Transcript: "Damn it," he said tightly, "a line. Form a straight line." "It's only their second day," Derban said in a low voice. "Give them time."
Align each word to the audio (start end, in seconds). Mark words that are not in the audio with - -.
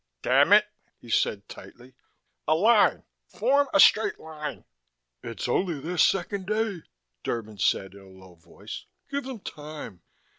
"Damn 0.23 0.51
it," 0.51 0.65
he 0.99 1.11
said 1.11 1.47
tightly, 1.47 1.93
"a 2.47 2.55
line. 2.55 3.03
Form 3.27 3.67
a 3.71 3.79
straight 3.79 4.17
line." 4.19 4.65
"It's 5.21 5.47
only 5.47 5.79
their 5.79 5.99
second 5.99 6.47
day," 6.47 6.81
Derban 7.23 7.59
said 7.61 7.93
in 7.93 7.99
a 8.01 8.07
low 8.09 8.33
voice. 8.33 8.87
"Give 9.11 9.23
them 9.25 9.41
time." 9.41 10.01